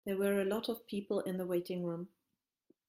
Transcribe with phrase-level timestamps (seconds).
[0.03, 2.09] There were a lot of people in the waiting room.